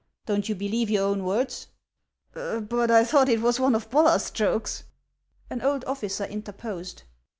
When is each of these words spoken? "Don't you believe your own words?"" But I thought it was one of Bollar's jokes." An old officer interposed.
"Don't 0.25 0.49
you 0.49 0.55
believe 0.55 0.89
your 0.89 1.03
own 1.05 1.23
words?"" 1.25 1.67
But 2.33 2.89
I 2.89 3.03
thought 3.03 3.29
it 3.29 3.39
was 3.39 3.59
one 3.59 3.75
of 3.75 3.91
Bollar's 3.91 4.31
jokes." 4.31 4.83
An 5.47 5.61
old 5.61 5.85
officer 5.85 6.23
interposed. 6.25 7.03